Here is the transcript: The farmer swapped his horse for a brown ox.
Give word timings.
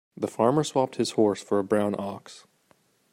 The 0.17 0.27
farmer 0.27 0.63
swapped 0.63 0.95
his 0.95 1.11
horse 1.11 1.43
for 1.43 1.59
a 1.59 1.63
brown 1.63 1.93
ox. 1.95 2.47